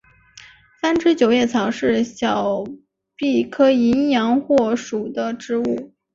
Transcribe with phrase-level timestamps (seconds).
[0.81, 2.63] 三枝九叶草是小
[3.17, 5.93] 檗科淫羊藿属的植物。